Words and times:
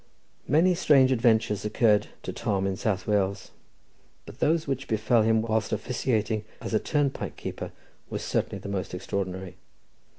Many 0.47 0.73
strange 0.73 1.11
adventures 1.11 1.63
occurred 1.63 2.07
to 2.23 2.33
Tom 2.33 2.65
in 2.65 2.75
South 2.75 3.05
Wales, 3.05 3.51
but 4.25 4.39
those 4.39 4.65
which 4.65 4.87
befell 4.87 5.21
him 5.21 5.43
whilst 5.43 5.71
officiating 5.71 6.43
as 6.59 6.73
a 6.73 6.79
turnpike 6.79 7.35
keeper 7.37 7.71
were 8.09 8.17
certainly 8.17 8.57
the 8.57 8.67
most 8.67 8.95
extraordinary. 8.95 9.57